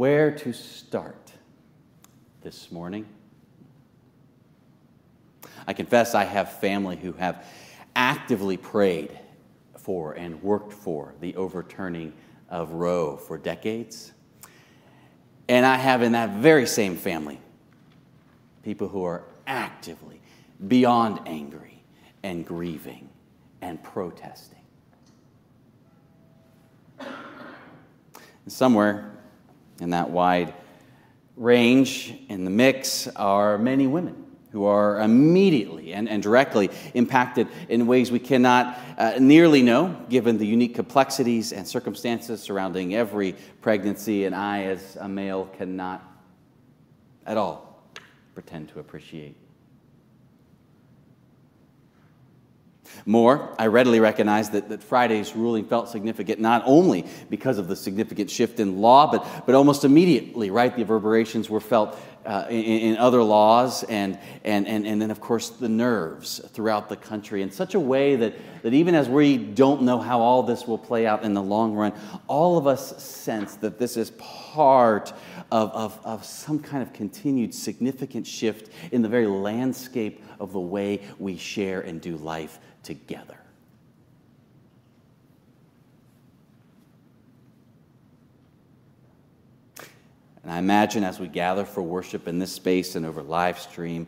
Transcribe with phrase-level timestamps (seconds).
[0.00, 1.30] where to start
[2.40, 3.04] this morning.
[5.66, 7.44] I confess I have family who have
[7.94, 9.10] actively prayed
[9.76, 12.14] for and worked for the overturning
[12.48, 14.12] of Roe for decades.
[15.50, 17.38] And I have in that very same family
[18.62, 20.22] people who are actively
[20.66, 21.82] beyond angry
[22.22, 23.06] and grieving
[23.60, 24.64] and protesting.
[26.98, 27.10] And
[28.46, 29.19] somewhere
[29.80, 30.54] in that wide
[31.36, 37.86] range in the mix are many women who are immediately and, and directly impacted in
[37.86, 44.24] ways we cannot uh, nearly know, given the unique complexities and circumstances surrounding every pregnancy,
[44.24, 46.02] and I, as a male, cannot
[47.26, 47.84] at all
[48.34, 49.36] pretend to appreciate.
[53.06, 57.76] More, I readily recognize that, that Friday's ruling felt significant not only because of the
[57.76, 60.74] significant shift in law, but, but almost immediately, right?
[60.74, 65.20] The reverberations were felt uh, in, in, other laws and, and, and, and then, of
[65.20, 69.38] course, the nerves throughout the country in such a way that, that even as we
[69.38, 71.94] don't know how all this will play out in the long run,
[72.26, 75.14] all of us sense that this is part
[75.50, 80.60] of, of, of some kind of continued significant shift in the very landscape of the
[80.60, 83.38] way we share and do life together.
[90.42, 94.06] And I imagine as we gather for worship in this space and over live stream,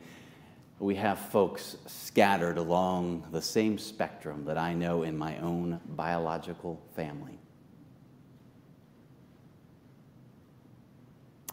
[0.78, 6.82] we have folks scattered along the same spectrum that I know in my own biological
[6.96, 7.38] family.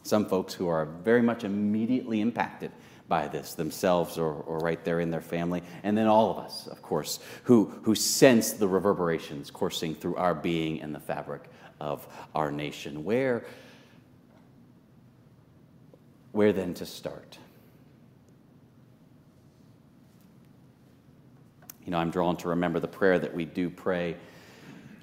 [0.01, 2.71] Some folks who are very much immediately impacted
[3.09, 5.63] by this themselves or, or right there in their family.
[5.83, 10.35] And then all of us, of course, who, who sense the reverberations coursing through our
[10.35, 11.49] being and the fabric
[11.81, 13.03] of our nation.
[13.03, 13.45] Where,
[16.31, 17.39] where then to start?
[21.83, 24.15] You know, I'm drawn to remember the prayer that we do pray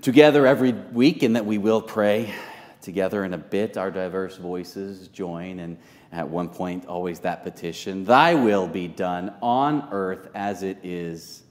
[0.01, 2.33] together every week and that we will pray
[2.81, 3.77] together in a bit.
[3.77, 5.79] Our diverse voices join and
[6.17, 11.43] at one point, always that petition Thy will be done on earth as it is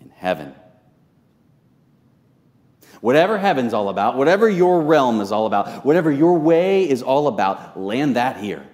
[0.00, 0.54] in heaven.
[3.00, 7.26] Whatever heaven's all about, whatever your realm is all about, whatever your way is all
[7.26, 8.64] about, land that here.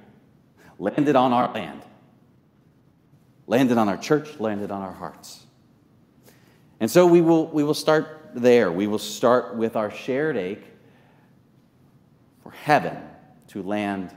[0.79, 1.81] Land it on our land.
[3.47, 5.47] Land it on our church, land it on our hearts.
[6.79, 8.71] And so we will, we will start there.
[8.71, 10.65] We will start with our shared ache
[12.43, 12.99] for heaven
[13.49, 14.13] to land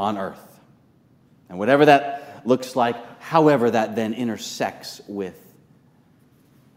[0.00, 0.60] on earth.
[1.50, 5.38] And whatever that looks like, however that then intersects with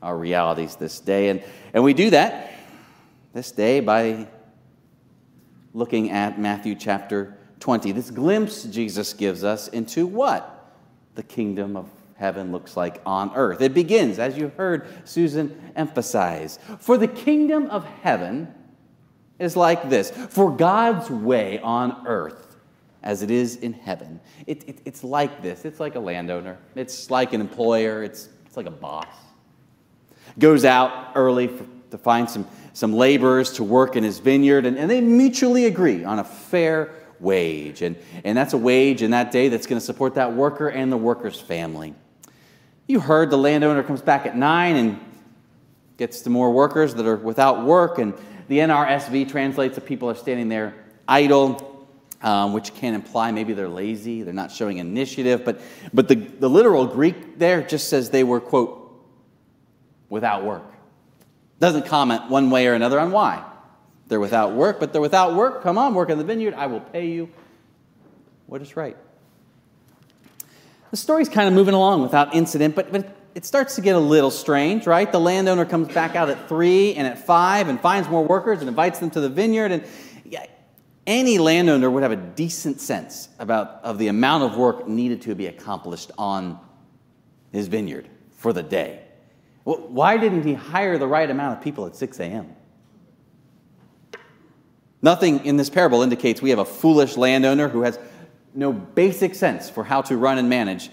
[0.01, 1.29] our realities this day.
[1.29, 1.41] And,
[1.73, 2.53] and we do that
[3.33, 4.28] this day by
[5.73, 7.94] looking at Matthew chapter 20.
[7.94, 10.75] This glimpse Jesus gives us into what
[11.16, 13.62] the kingdom of heaven looks like on earth.
[13.62, 18.53] It begins, as you heard Susan emphasize, for the kingdom of heaven
[19.39, 22.52] is like this for God's way on earth
[23.03, 24.19] as it is in heaven.
[24.47, 28.57] It, it, it's like this it's like a landowner, it's like an employer, it's, it's
[28.57, 29.07] like a boss.
[30.39, 34.77] Goes out early for, to find some, some laborers to work in his vineyard, and,
[34.77, 37.83] and they mutually agree on a fair wage.
[37.83, 40.91] And, and that's a wage in that day that's going to support that worker and
[40.91, 41.93] the worker's family.
[42.87, 44.99] You heard the landowner comes back at nine and
[45.97, 48.13] gets to more workers that are without work, and
[48.47, 50.73] the NRSV translates that people are standing there
[51.07, 51.72] idle
[52.23, 55.44] um, which can imply maybe they're lazy, they're not showing initiative.
[55.45, 55.61] But,
[55.94, 58.79] but the, the literal Greek there just says they were, quote,
[60.09, 60.63] without work.
[61.59, 63.44] Doesn't comment one way or another on why.
[64.07, 65.63] They're without work, but they're without work.
[65.63, 66.53] Come on, work in the vineyard.
[66.53, 67.29] I will pay you
[68.47, 68.97] what is right.
[70.91, 74.00] The story's kind of moving along without incident, but, but it starts to get a
[74.00, 75.12] little strange, right?
[75.12, 78.69] The landowner comes back out at three and at five and finds more workers and
[78.69, 79.72] invites them to the vineyard.
[79.72, 79.83] And
[81.05, 85.35] any landowner would have a decent sense about of the amount of work needed to
[85.35, 86.59] be accomplished on
[87.51, 89.01] his vineyard for the day.
[89.63, 92.55] why didn't he hire the right amount of people at 6 a.m.?
[95.01, 97.99] Nothing in this parable indicates we have a foolish landowner who has
[98.53, 100.89] no basic sense for how to run and manage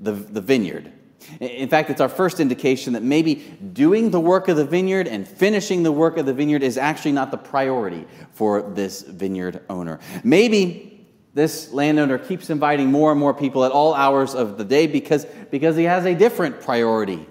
[0.00, 0.92] the, the vineyard.
[1.40, 3.34] In fact, it's our first indication that maybe
[3.72, 7.12] doing the work of the vineyard and finishing the work of the vineyard is actually
[7.12, 10.00] not the priority for this vineyard owner.
[10.24, 14.86] Maybe this landowner keeps inviting more and more people at all hours of the day
[14.86, 17.26] because, because he has a different priority.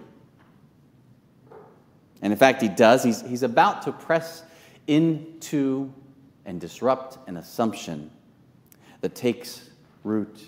[2.21, 3.03] And in fact, he does.
[3.03, 4.43] He's, he's about to press
[4.87, 5.93] into
[6.45, 8.11] and disrupt an assumption
[9.01, 9.69] that takes
[10.03, 10.39] root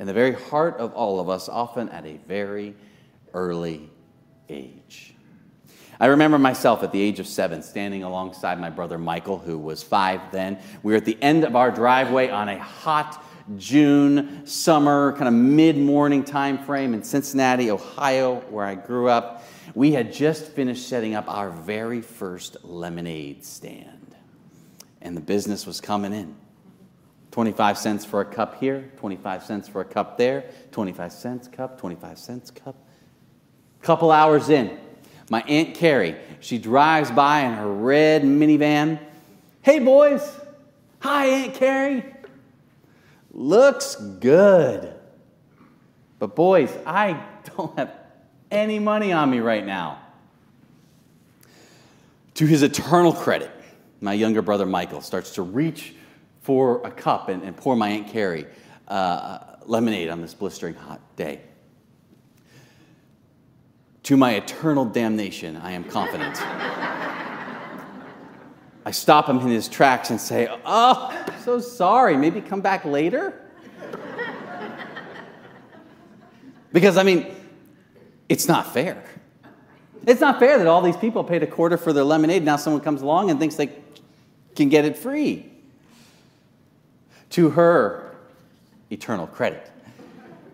[0.00, 2.74] in the very heart of all of us, often at a very
[3.34, 3.90] early
[4.48, 5.14] age.
[6.00, 9.82] I remember myself at the age of seven standing alongside my brother Michael, who was
[9.82, 10.58] five then.
[10.82, 13.22] We were at the end of our driveway on a hot
[13.58, 19.44] June, summer, kind of mid morning time frame in Cincinnati, Ohio, where I grew up.
[19.74, 24.16] We had just finished setting up our very first lemonade stand,
[25.02, 26.36] and the business was coming in.
[27.30, 31.78] 25 cents for a cup here, 25 cents for a cup there, 25 cents cup,
[31.78, 32.74] 25 cents cup.
[33.82, 34.78] Couple hours in,
[35.30, 38.98] my Aunt Carrie, she drives by in her red minivan.
[39.62, 40.38] Hey, boys.
[41.00, 42.04] Hi, Aunt Carrie.
[43.32, 44.92] Looks good.
[46.18, 47.22] But, boys, I
[47.56, 47.94] don't have
[48.50, 50.00] any money on me right now.
[52.34, 53.50] To his eternal credit,
[54.00, 55.94] my younger brother Michael starts to reach
[56.50, 58.44] for a cup and, and pour my Aunt Carrie
[58.88, 61.40] uh, lemonade on this blistering hot day.
[64.02, 66.36] To my eternal damnation, I am confident.
[68.84, 72.16] I stop him in his tracks and say, Oh, so sorry.
[72.16, 73.48] Maybe come back later?
[76.72, 77.32] Because, I mean,
[78.28, 79.04] it's not fair.
[80.04, 82.42] It's not fair that all these people paid a quarter for their lemonade.
[82.42, 83.70] Now someone comes along and thinks they
[84.56, 85.49] can get it free.
[87.30, 88.16] To her
[88.90, 89.70] eternal credit.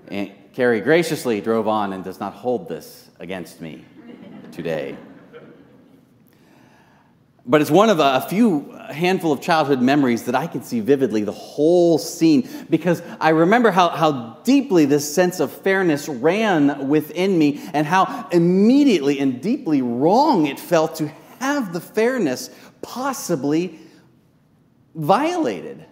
[0.08, 3.84] Aunt Carrie graciously drove on and does not hold this against me
[4.52, 4.96] today.
[7.49, 11.23] But it's one of a, few handful of childhood memories that I can see vividly
[11.23, 17.38] the whole scene because I remember how, how deeply this sense of fairness ran within
[17.38, 22.50] me and how immediately and deeply wrong it felt to have the fairness
[22.82, 23.79] possibly
[24.94, 25.84] violated.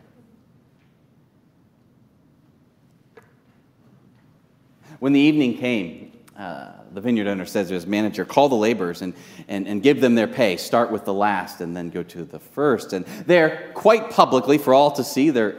[5.01, 9.03] When the evening came, uh, the vineyard owner says to his manager, call the laborers
[9.03, 9.15] and,
[9.49, 10.57] and, and give them their pay.
[10.57, 12.93] Start with the last and then go to the first.
[12.93, 15.59] And there, quite publicly for all to see, they're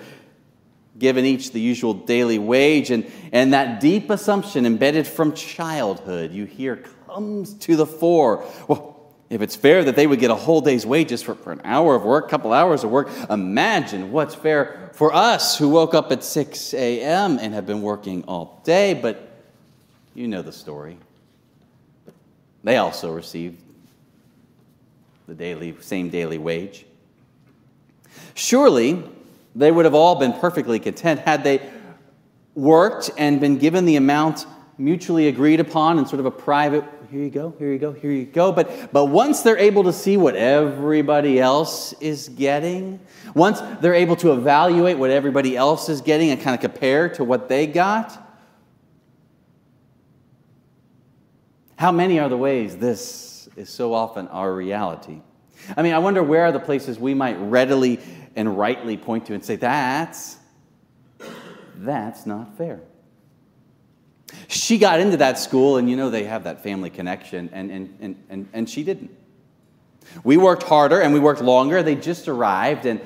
[0.98, 2.92] given each the usual daily wage.
[2.92, 8.46] And, and that deep assumption embedded from childhood, you hear, comes to the fore.
[8.68, 8.95] Well,
[9.30, 11.96] if it's fair that they would get a whole day's wages for, for an hour
[11.96, 16.12] of work, a couple hours of work, imagine what's fair for us who woke up
[16.12, 17.40] at 6 a.m.
[17.42, 18.94] and have been working all day.
[18.94, 19.28] But
[20.14, 20.98] you know the story.
[22.64, 23.62] They also received
[25.28, 26.86] the daily, same daily wage.
[28.36, 29.04] Surely
[29.56, 31.62] they would have all been perfectly content had they
[32.54, 34.46] worked and been given the amount
[34.78, 36.84] mutually agreed upon in sort of a private
[37.16, 39.94] here you go here you go here you go but but once they're able to
[39.94, 43.00] see what everybody else is getting
[43.34, 47.24] once they're able to evaluate what everybody else is getting and kind of compare to
[47.24, 48.26] what they got
[51.78, 55.22] How many are the ways this is so often our reality?
[55.76, 58.00] I mean, I wonder where are the places we might readily
[58.36, 60.38] and rightly point to and say, that's,
[61.76, 62.82] that's not fair.
[64.48, 67.98] She got into that school, and you know they have that family connection, and, and,
[68.00, 69.12] and, and, and she didn't.
[70.24, 71.82] We worked harder and we worked longer.
[71.82, 73.02] They just arrived, and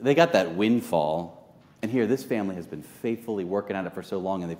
[0.00, 1.56] they got that windfall.
[1.82, 4.58] And here, this family has been faithfully working at it for so long, and they've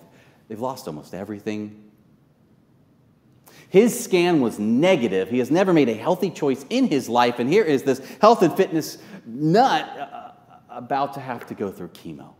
[0.48, 1.84] They've lost almost everything.
[3.68, 5.28] His scan was negative.
[5.28, 7.38] He has never made a healthy choice in his life.
[7.38, 10.30] And here is this health and fitness nut uh,
[10.70, 12.32] about to have to go through chemo.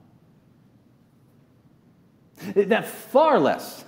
[2.55, 3.85] That far less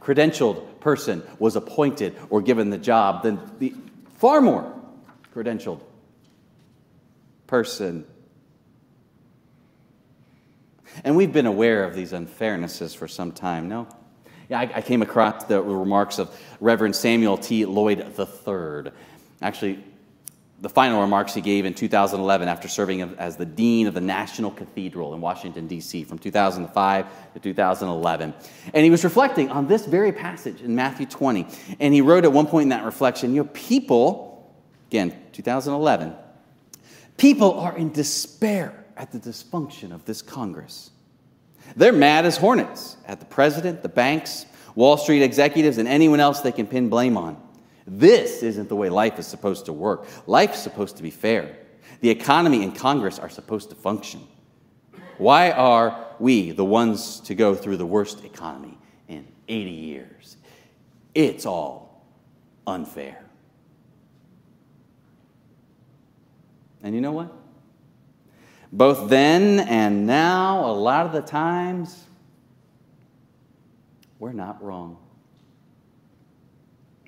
[0.00, 3.74] credentialed person was appointed or given the job than the
[4.18, 4.72] far more
[5.34, 5.80] credentialed
[7.46, 8.06] person
[11.04, 13.88] and we've been aware of these unfairnesses for some time, no?
[14.48, 17.64] Yeah, I, I came across the remarks of Reverend Samuel T.
[17.64, 18.92] Lloyd III.
[19.40, 19.82] Actually,
[20.62, 24.52] the final remarks he gave in 2011 after serving as the dean of the National
[24.52, 28.32] Cathedral in Washington, D.C., from 2005 to 2011.
[28.72, 31.48] And he was reflecting on this very passage in Matthew 20.
[31.80, 34.54] And he wrote at one point in that reflection, you know, people,
[34.86, 36.14] again, 2011,
[37.16, 40.92] people are in despair at the dysfunction of this Congress.
[41.74, 46.40] They're mad as hornets at the president, the banks, Wall Street executives, and anyone else
[46.40, 47.36] they can pin blame on.
[47.86, 50.06] This isn't the way life is supposed to work.
[50.26, 51.56] Life's supposed to be fair.
[52.00, 54.26] The economy and Congress are supposed to function.
[55.18, 60.36] Why are we the ones to go through the worst economy in 80 years?
[61.14, 62.04] It's all
[62.66, 63.24] unfair.
[66.82, 67.32] And you know what?
[68.72, 72.04] Both then and now, a lot of the times,
[74.18, 74.96] we're not wrong.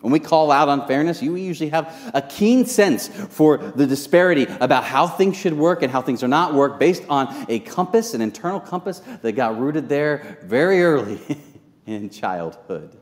[0.05, 4.85] When we call out unfairness, you usually have a keen sense for the disparity about
[4.85, 8.21] how things should work and how things are not work based on a compass, an
[8.21, 11.19] internal compass that got rooted there very early
[11.87, 12.95] in childhood.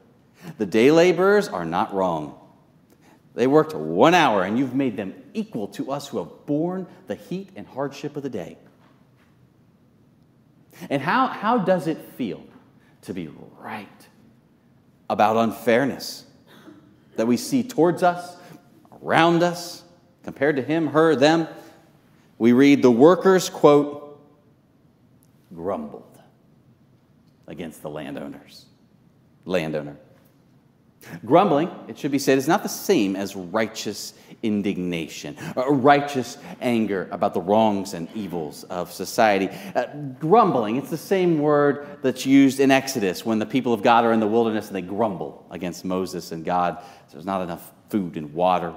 [0.59, 2.39] The day laborers are not wrong.
[3.35, 7.17] They worked one hour, and you've made them equal to us who have borne the
[7.17, 8.59] heat and hardship of the day.
[10.89, 12.45] And how, how does it feel
[13.01, 13.29] to be
[13.59, 13.89] right
[15.11, 16.27] about unfairness?
[17.17, 18.37] That we see towards us,
[19.03, 19.83] around us,
[20.23, 21.49] compared to him, her, them,
[22.39, 24.21] we read the workers, quote,
[25.55, 26.19] grumbled
[27.47, 28.67] against the landowners.
[29.45, 29.97] Landowner.
[31.25, 37.09] Grumbling, it should be said, is not the same as righteous indignation, or righteous anger
[37.11, 39.49] about the wrongs and evils of society.
[39.75, 39.87] Uh,
[40.19, 44.13] grumbling, it's the same word that's used in Exodus when the people of God are
[44.13, 46.83] in the wilderness and they grumble against Moses and God.
[47.11, 48.75] There's not enough food and water.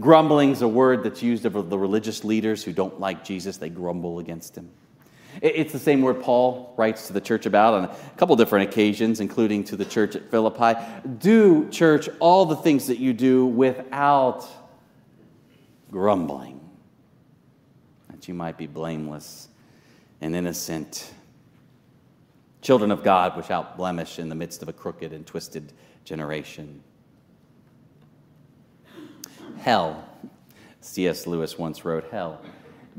[0.00, 3.68] Grumbling is a word that's used of the religious leaders who don't like Jesus, they
[3.68, 4.70] grumble against him.
[5.42, 9.20] It's the same word Paul writes to the church about on a couple different occasions,
[9.20, 10.80] including to the church at Philippi.
[11.18, 14.46] Do, church, all the things that you do without
[15.90, 16.60] grumbling,
[18.10, 19.48] that you might be blameless
[20.20, 21.12] and innocent,
[22.62, 25.72] children of God without blemish in the midst of a crooked and twisted
[26.04, 26.82] generation.
[29.58, 30.08] Hell,
[30.80, 31.26] C.S.
[31.26, 32.40] Lewis once wrote, hell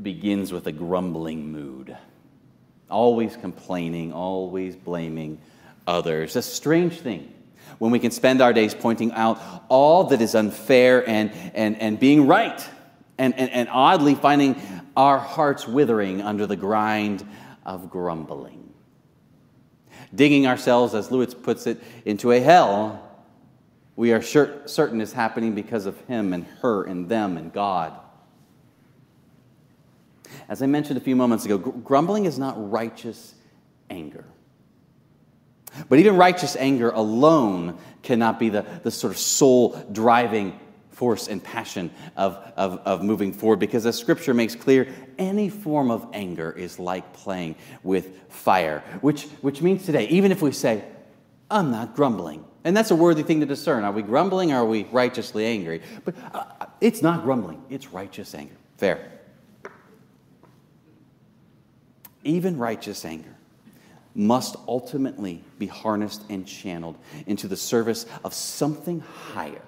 [0.02, 1.96] begins with a grumbling mood,
[2.90, 5.40] always complaining, always blaming
[5.86, 6.36] others.
[6.36, 7.32] A strange thing
[7.78, 12.00] when we can spend our days pointing out all that is unfair and, and, and
[12.00, 12.66] being right
[13.18, 14.56] and, and, and oddly finding
[14.96, 17.26] our hearts withering under the grind
[17.64, 18.72] of grumbling.
[20.14, 23.04] Digging ourselves, as Lewis puts it, into a hell
[23.98, 27.98] we are sure, certain is happening because of him and her and them and God.
[30.48, 33.34] As I mentioned a few moments ago, grumbling is not righteous
[33.90, 34.24] anger.
[35.88, 40.58] But even righteous anger alone cannot be the, the sort of soul driving
[40.90, 45.92] force and passion of, of, of moving forward because as scripture makes clear any form
[45.92, 47.54] of anger is like playing
[47.84, 50.82] with fire which, which means today even if we say
[51.52, 53.84] i'm not grumbling and that's a worthy thing to discern.
[53.84, 55.80] Are we grumbling or are we righteously angry?
[56.04, 58.56] But uh, it's not grumbling it's righteous anger.
[58.76, 59.17] Fair
[62.28, 63.34] even righteous anger
[64.14, 69.62] must ultimately be harnessed and channeled into the service of something higher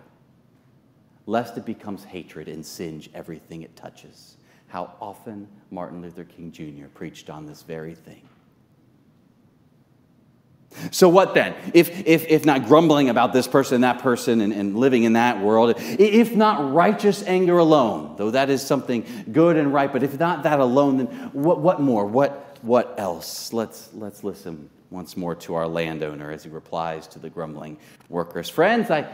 [1.26, 4.36] lest it becomes hatred and singe everything it touches.
[4.66, 6.86] How often Martin Luther King Jr.
[6.92, 8.28] preached on this very thing.
[10.92, 11.54] So, what then?
[11.74, 15.14] If, if, if not grumbling about this person and that person and, and living in
[15.14, 20.04] that world, if not righteous anger alone, though that is something good and right, but
[20.04, 22.06] if not that alone, then what, what more?
[22.06, 23.52] What, what else?
[23.52, 28.48] Let's, let's listen once more to our landowner as he replies to the grumbling workers.
[28.48, 29.10] Friends, I,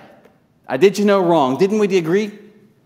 [0.66, 1.58] I did you no wrong.
[1.58, 2.38] Didn't we agree?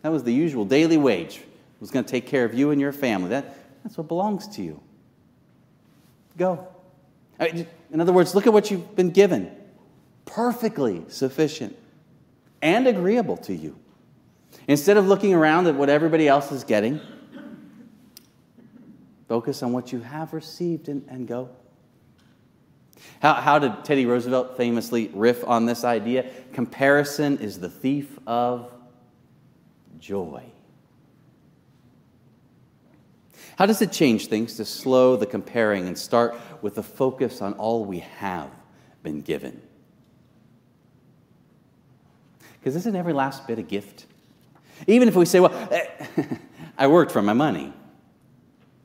[0.02, 1.36] That was the usual daily wage.
[1.36, 3.30] It was going to take care of you and your family.
[3.30, 4.80] That, that's what belongs to you.
[6.36, 6.66] Go.
[7.38, 7.46] Uh,
[7.90, 9.54] in other words, look at what you've been given.
[10.26, 11.76] Perfectly sufficient
[12.62, 13.76] and agreeable to you.
[14.68, 17.00] Instead of looking around at what everybody else is getting,
[19.30, 21.48] focus on what you have received and, and go.
[23.22, 26.28] How, how did Teddy Roosevelt famously riff on this idea?
[26.52, 28.72] Comparison is the thief of
[30.00, 30.42] joy.
[33.56, 37.52] How does it change things to slow the comparing and start with the focus on
[37.52, 38.50] all we have
[39.04, 39.62] been given?
[42.58, 44.06] Because isn't every last bit a gift?
[44.88, 45.86] Even if we say, well, eh,
[46.76, 47.72] I worked for my money.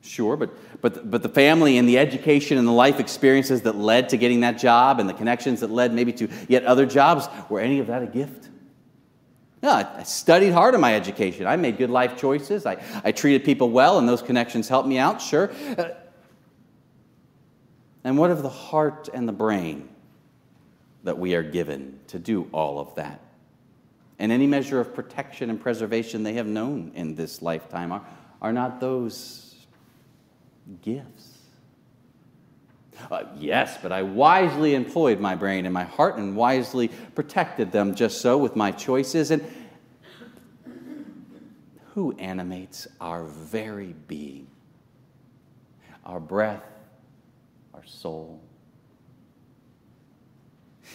[0.06, 4.10] Sure, but, but, but the family and the education and the life experiences that led
[4.10, 7.60] to getting that job and the connections that led maybe to yet other jobs, were
[7.60, 8.48] any of that a gift?
[9.62, 11.46] No, I studied hard in my education.
[11.46, 12.66] I made good life choices.
[12.66, 15.50] I, I treated people well, and those connections helped me out, sure.
[15.76, 15.88] Uh,
[18.04, 19.88] and what of the heart and the brain
[21.02, 23.20] that we are given to do all of that?
[24.20, 28.06] And any measure of protection and preservation they have known in this lifetime are,
[28.40, 29.45] are not those
[30.82, 31.32] gifts.
[33.10, 37.94] Uh, yes, but I wisely employed my brain and my heart and wisely protected them
[37.94, 39.30] just so with my choices.
[39.30, 39.44] And
[41.96, 44.46] who animates our very being,
[46.04, 46.62] our breath,
[47.72, 48.40] our soul.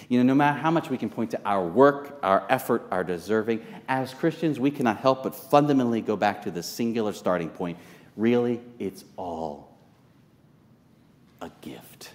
[0.10, 3.04] You know, no matter how much we can point to our work, our effort, our
[3.04, 7.78] deserving, as Christians, we cannot help but fundamentally go back to the singular starting point.
[8.22, 9.76] Really, it's all
[11.42, 12.12] a gift.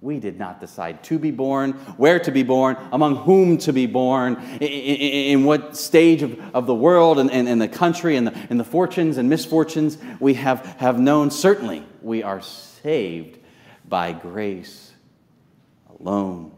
[0.00, 3.86] We did not decide to be born, where to be born, among whom to be
[3.86, 8.14] born, in, in, in what stage of, of the world and, and, and the country
[8.14, 11.32] and the, and the fortunes and misfortunes we have, have known.
[11.32, 13.38] Certainly, we are saved
[13.88, 14.92] by grace
[15.98, 16.52] alone.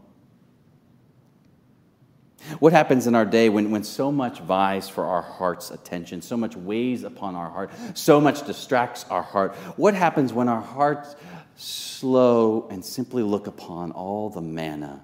[2.59, 6.37] What happens in our day when, when so much vies for our heart's attention, so
[6.37, 9.55] much weighs upon our heart, so much distracts our heart?
[9.75, 11.15] What happens when our hearts
[11.55, 15.03] slow and simply look upon all the manna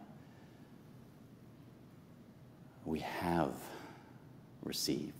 [2.85, 3.53] we have
[4.63, 5.13] received?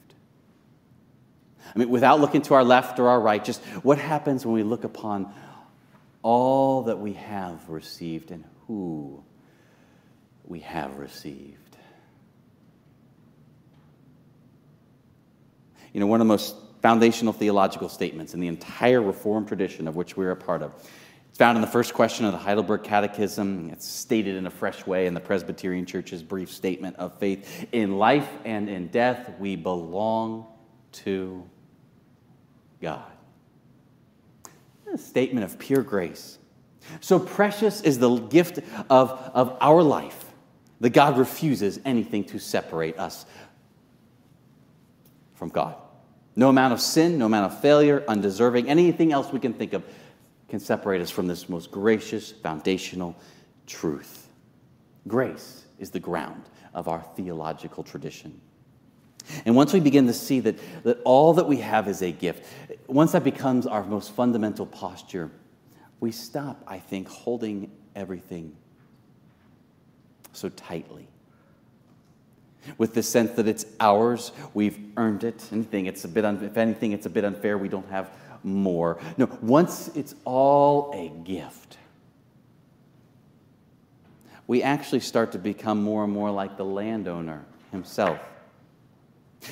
[1.75, 4.63] I mean, without looking to our left or our right, just what happens when we
[4.63, 5.34] look upon
[6.22, 9.24] all that we have received and who
[10.46, 11.73] we have received?
[15.94, 19.96] You know, one of the most foundational theological statements in the entire Reformed tradition of
[19.96, 20.74] which we're a part of.
[21.30, 23.70] It's found in the first question of the Heidelberg Catechism.
[23.72, 27.68] It's stated in a fresh way in the Presbyterian Church's brief statement of faith.
[27.72, 30.46] In life and in death, we belong
[30.92, 31.50] to
[32.82, 33.12] God.
[34.94, 36.38] A statement of pure grace.
[37.02, 38.60] So precious is the gift
[38.92, 40.26] of, of our life
[40.82, 43.26] that God refuses anything to separate us
[45.34, 45.78] from God.
[46.36, 49.84] No amount of sin, no amount of failure, undeserving, anything else we can think of
[50.50, 53.16] can separate us from this most gracious foundational
[53.68, 54.28] truth.
[55.08, 58.40] Grace is the ground of our theological tradition.
[59.46, 62.46] And once we begin to see that, that all that we have is a gift,
[62.88, 65.31] once that becomes our most fundamental posture,
[66.00, 68.55] we stop, I think, holding everything
[70.34, 71.07] so tightly
[72.78, 75.48] with the sense that it's ours, we've earned it.
[75.52, 77.58] Anything, it's a bit un- if anything, it's a bit unfair.
[77.58, 78.10] We don't have
[78.44, 79.00] more.
[79.18, 81.78] No, once it's all a gift,
[84.48, 88.20] we actually start to become more and more like the landowner himself.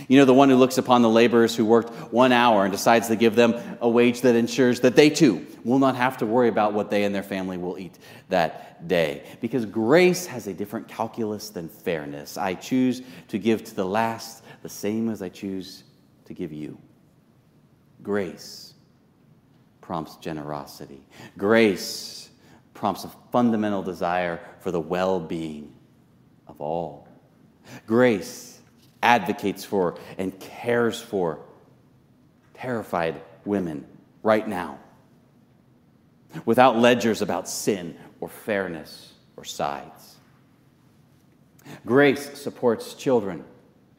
[0.08, 3.08] You know, the one who looks upon the laborers who worked one hour and decides
[3.08, 6.48] to give them a wage that ensures that they too will not have to worry
[6.48, 7.98] about what they and their family will eat
[8.30, 9.24] that day.
[9.42, 12.38] Because grace has a different calculus than fairness.
[12.38, 15.84] I choose to give to the last the same as I choose
[16.26, 16.78] to give you.
[18.04, 18.74] Grace
[19.82, 21.02] prompts generosity,
[21.38, 22.30] grace
[22.74, 25.74] prompts a fundamental desire for the well being
[26.48, 27.08] of all.
[27.86, 28.51] Grace
[29.02, 31.40] advocates for, and cares for
[32.54, 33.86] terrified women
[34.24, 34.78] right now
[36.46, 40.18] without ledgers about sin or fairness or sides.
[41.86, 43.44] Grace supports children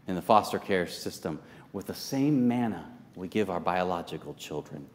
[0.07, 1.41] in the foster care system
[1.73, 4.87] with the same manna we give our biological children.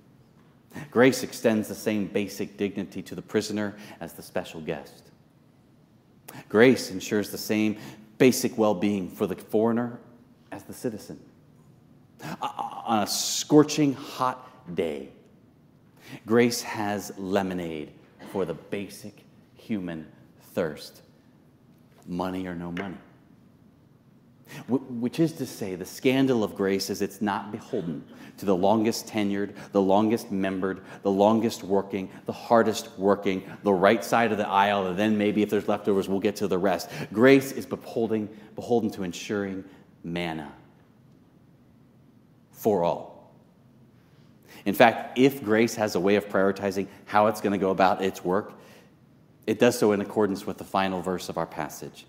[0.91, 5.11] Grace extends the same basic dignity to the prisoner as the special guest.
[6.49, 7.77] Grace ensures the same
[8.17, 9.99] basic well being for the foreigner
[10.51, 11.19] as the citizen.
[12.41, 15.09] On a scorching hot day,
[16.25, 17.91] grace has lemonade
[18.31, 19.23] for the basic
[19.55, 20.07] human
[20.53, 21.01] thirst
[22.07, 22.97] money or no money.
[24.67, 28.03] Which is to say, the scandal of grace is it's not beholden
[28.37, 34.03] to the longest tenured, the longest membered, the longest working, the hardest working, the right
[34.03, 36.89] side of the aisle, and then maybe if there's leftovers, we'll get to the rest.
[37.11, 39.63] Grace is beholding, beholden to ensuring
[40.03, 40.51] manna
[42.51, 43.33] for all.
[44.65, 48.03] In fact, if grace has a way of prioritizing how it's going to go about
[48.03, 48.53] its work,
[49.45, 52.05] it does so in accordance with the final verse of our passage.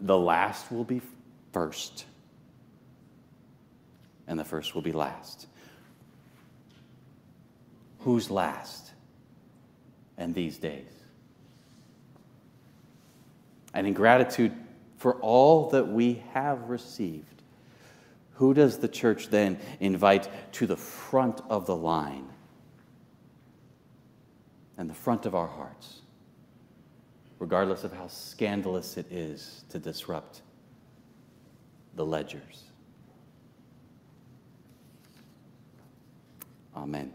[0.00, 1.02] The last will be
[1.54, 2.04] first,
[4.26, 5.46] and the first will be last.
[8.00, 8.90] Who's last
[10.18, 10.90] in these days?
[13.72, 14.52] And in gratitude
[14.96, 17.42] for all that we have received,
[18.34, 22.28] who does the church then invite to the front of the line
[24.76, 26.00] and the front of our hearts,
[27.38, 30.42] regardless of how scandalous it is to disrupt
[31.96, 32.64] the ledgers?
[36.76, 37.12] Amen.